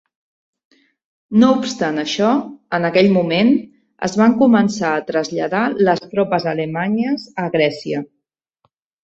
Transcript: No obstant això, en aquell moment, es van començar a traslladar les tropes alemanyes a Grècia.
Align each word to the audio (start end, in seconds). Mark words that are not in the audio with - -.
No 1.41 1.49
obstant 1.57 2.03
això, 2.03 2.29
en 2.77 2.87
aquell 2.89 3.09
moment, 3.17 3.51
es 4.09 4.17
van 4.23 4.33
començar 4.41 4.95
a 4.95 5.05
traslladar 5.11 5.63
les 5.91 6.03
tropes 6.15 6.49
alemanyes 6.55 7.29
a 7.47 7.49
Grècia. 7.59 8.03